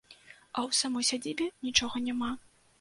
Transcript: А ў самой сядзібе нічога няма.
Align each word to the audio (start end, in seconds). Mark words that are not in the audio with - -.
А 0.11 0.11
ў 0.11 0.77
самой 0.79 1.05
сядзібе 1.11 1.49
нічога 1.69 2.05
няма. 2.11 2.35